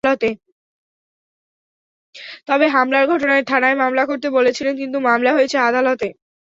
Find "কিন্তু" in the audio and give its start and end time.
4.81-4.97